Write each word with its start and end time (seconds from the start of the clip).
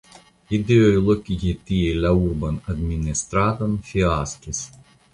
Ideoj 0.57 0.95
lokigi 1.09 1.53
tie 1.69 1.93
la 2.05 2.13
urban 2.23 2.59
administradon 2.75 3.81
fiaskis. 3.93 4.69